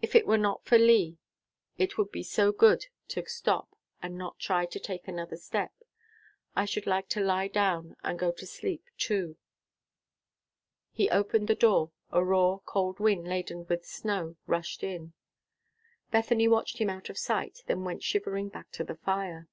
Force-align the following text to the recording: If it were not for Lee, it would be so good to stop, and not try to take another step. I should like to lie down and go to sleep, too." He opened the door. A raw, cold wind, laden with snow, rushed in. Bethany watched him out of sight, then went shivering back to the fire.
If 0.00 0.16
it 0.16 0.26
were 0.26 0.38
not 0.38 0.64
for 0.64 0.76
Lee, 0.76 1.18
it 1.78 1.96
would 1.96 2.10
be 2.10 2.24
so 2.24 2.50
good 2.50 2.86
to 3.06 3.24
stop, 3.28 3.76
and 4.02 4.18
not 4.18 4.40
try 4.40 4.66
to 4.66 4.80
take 4.80 5.06
another 5.06 5.36
step. 5.36 5.70
I 6.56 6.64
should 6.64 6.84
like 6.84 7.08
to 7.10 7.20
lie 7.20 7.46
down 7.46 7.94
and 8.02 8.18
go 8.18 8.32
to 8.32 8.44
sleep, 8.44 8.82
too." 8.98 9.36
He 10.90 11.08
opened 11.10 11.46
the 11.46 11.54
door. 11.54 11.92
A 12.10 12.24
raw, 12.24 12.58
cold 12.66 12.98
wind, 12.98 13.28
laden 13.28 13.64
with 13.68 13.86
snow, 13.86 14.34
rushed 14.48 14.82
in. 14.82 15.12
Bethany 16.10 16.48
watched 16.48 16.78
him 16.78 16.90
out 16.90 17.08
of 17.08 17.16
sight, 17.16 17.60
then 17.68 17.84
went 17.84 18.02
shivering 18.02 18.48
back 18.48 18.72
to 18.72 18.82
the 18.82 18.96
fire. 18.96 19.46